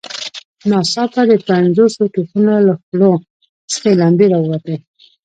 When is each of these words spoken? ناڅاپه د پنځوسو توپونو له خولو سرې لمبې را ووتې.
ناڅاپه 0.69 1.21
د 1.29 1.31
پنځوسو 1.47 2.03
توپونو 2.13 2.55
له 2.67 2.73
خولو 2.81 3.11
سرې 3.73 3.91
لمبې 4.01 4.25
را 4.31 4.39
ووتې. 4.41 4.75